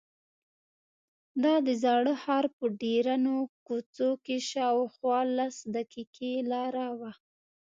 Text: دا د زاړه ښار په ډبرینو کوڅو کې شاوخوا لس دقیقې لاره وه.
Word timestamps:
دا 1.43 1.55
د 1.67 1.69
زاړه 1.83 2.13
ښار 2.23 2.45
په 2.57 2.63
ډبرینو 2.79 3.35
کوڅو 3.67 4.09
کې 4.25 4.35
شاوخوا 4.51 5.19
لس 5.37 5.55
دقیقې 5.75 6.33
لاره 6.51 6.87
وه. 6.99 7.11